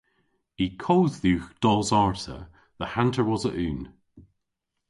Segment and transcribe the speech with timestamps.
[0.63, 2.37] Y kodh dhywgh dos arta
[2.79, 3.81] dhe hanter wosa unn.